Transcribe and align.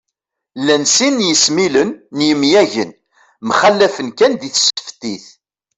Llan 0.59 0.83
sin 0.95 1.15
n 1.21 1.25
yesmilen 1.29 1.89
n 2.17 2.19
yemyagen, 2.27 2.91
mxallafen 3.47 4.09
kan 4.17 4.33
di 4.39 4.49
tseftit 4.51 5.25